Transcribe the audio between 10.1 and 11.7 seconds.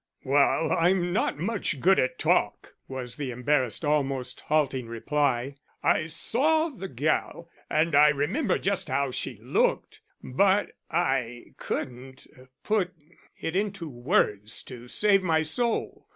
but I